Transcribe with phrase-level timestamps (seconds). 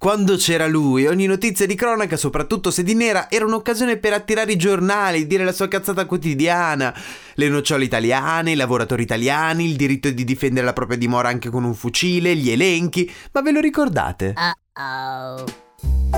[0.00, 4.52] quando c'era lui, ogni notizia di cronaca, soprattutto se di nera, era un'occasione per attirare
[4.52, 6.94] i giornali, dire la sua cazzata quotidiana.
[7.34, 11.64] Le nocciole italiane, i lavoratori italiani, il diritto di difendere la propria dimora anche con
[11.64, 13.12] un fucile, gli elenchi.
[13.32, 14.32] Ma ve lo ricordate?
[14.34, 15.44] Uh-oh.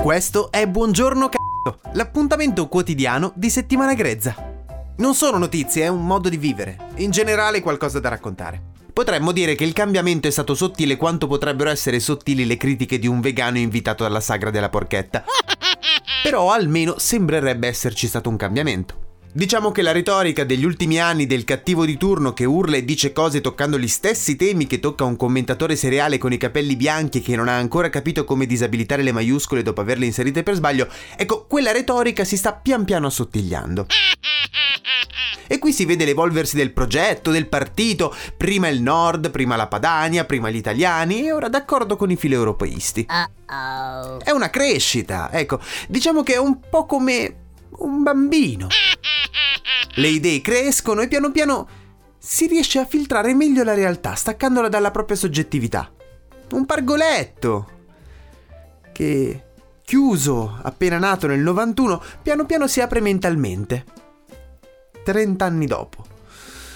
[0.00, 4.36] Questo è Buongiorno c***o, l'appuntamento quotidiano di settimana grezza.
[4.98, 6.78] Non sono notizie, è un modo di vivere.
[6.98, 8.70] In generale qualcosa da raccontare.
[8.92, 13.06] Potremmo dire che il cambiamento è stato sottile quanto potrebbero essere sottili le critiche di
[13.06, 15.24] un vegano invitato alla sagra della porchetta.
[16.22, 19.00] Però almeno sembrerebbe esserci stato un cambiamento.
[19.34, 23.14] Diciamo che la retorica degli ultimi anni del cattivo di turno che urla e dice
[23.14, 27.34] cose toccando gli stessi temi che tocca un commentatore seriale con i capelli bianchi che
[27.34, 31.72] non ha ancora capito come disabilitare le maiuscole dopo averle inserite per sbaglio, ecco, quella
[31.72, 33.86] retorica si sta pian piano assottigliando.
[35.52, 40.24] E qui si vede l'evolversi del progetto, del partito, prima il nord, prima la Padania,
[40.24, 43.06] prima gli italiani e ora d'accordo con i filo europeisti.
[43.06, 44.18] Uh-oh.
[44.20, 47.36] È una crescita, ecco, diciamo che è un po' come
[47.80, 48.68] un bambino.
[49.96, 51.68] Le idee crescono e piano piano
[52.16, 55.92] si riesce a filtrare meglio la realtà, staccandola dalla propria soggettività.
[56.52, 57.68] Un pargoletto
[58.90, 59.44] che,
[59.84, 64.00] chiuso appena nato nel 91, piano piano si apre mentalmente.
[65.02, 66.06] 30 anni dopo.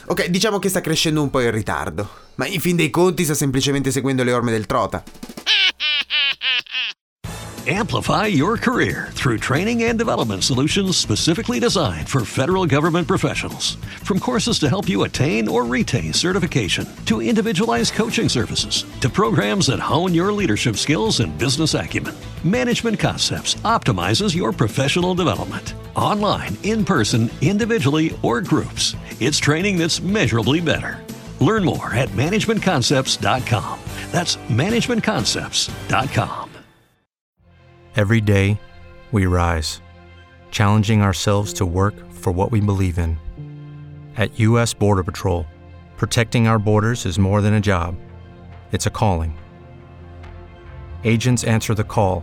[0.07, 3.35] Ok, diciamo che sta crescendo un po' in ritardo, ma in fin dei conti sta
[3.35, 5.03] semplicemente seguendo le orme del trota.
[7.69, 13.75] Amplify your career through training and development solutions specifically designed for federal government professionals.
[14.05, 19.67] From courses to help you attain or retain certification, to individualized coaching services, to programs
[19.67, 25.75] that hone your leadership skills and business acumen, Management Concepts optimizes your professional development.
[25.97, 31.05] Online, in person, individually, or groups, it's training that's measurably better.
[31.41, 33.80] Learn more at managementconcepts.com.
[34.12, 36.50] That's managementconcepts.com.
[37.97, 38.61] Every day,
[39.11, 39.80] we rise,
[40.50, 43.17] challenging ourselves to work for what we believe in.
[44.19, 44.74] At U.S.
[44.74, 45.46] Border Patrol,
[45.96, 47.96] protecting our borders is more than a job,
[48.70, 49.35] it's a calling.
[51.05, 52.23] Agents answer the call,